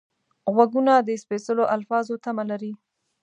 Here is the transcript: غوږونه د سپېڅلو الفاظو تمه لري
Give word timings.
غوږونه 0.53 0.93
د 1.07 1.09
سپېڅلو 1.23 1.63
الفاظو 1.75 2.15
تمه 2.25 2.43
لري 2.51 2.71